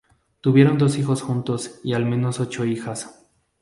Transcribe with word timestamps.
Tuvieron 0.41 0.79
dos 0.79 0.97
hijos 0.97 1.21
juntos 1.21 1.79
y 1.83 1.93
al 1.93 2.07
menos 2.07 2.39
ocho 2.39 2.65
hijas. 2.65 3.23